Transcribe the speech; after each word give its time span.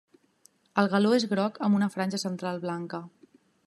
El 0.83 0.89
galó 0.93 1.11
és 1.19 1.27
groc 1.35 1.61
amb 1.69 1.81
una 1.81 1.93
franja 1.99 2.25
central 2.27 2.67
blanca. 2.69 3.07